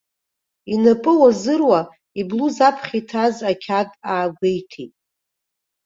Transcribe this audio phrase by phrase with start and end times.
[0.73, 1.81] Инапы уазыруа,
[2.19, 4.93] иблуз аԥхьа иҭаз ақьаад аагәеиҭеит.